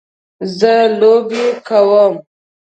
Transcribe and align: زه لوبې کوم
زه 0.57 0.73
لوبې 0.99 1.43
کوم 1.67 2.13